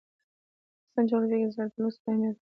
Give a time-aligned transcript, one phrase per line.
[0.03, 2.47] د افغانستان جغرافیه کې زردالو ستر اهمیت لري.